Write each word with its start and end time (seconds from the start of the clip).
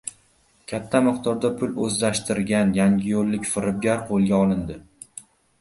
Katta 0.71 1.01
miqdorda 1.07 1.51
pul 1.59 1.75
o‘zlashtirgan 1.89 2.73
yangiyo‘llik 2.79 3.47
firibgar 3.53 4.03
qo‘lga 4.09 4.43
olindi 4.49 4.81